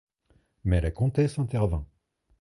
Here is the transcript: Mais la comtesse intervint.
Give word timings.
Mais 0.63 0.81
la 0.81 0.89
comtesse 0.89 1.37
intervint. 1.37 1.85